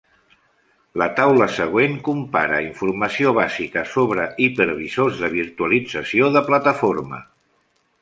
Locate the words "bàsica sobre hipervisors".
3.41-5.23